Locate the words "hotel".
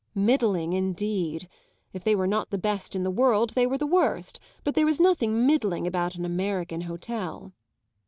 6.81-7.53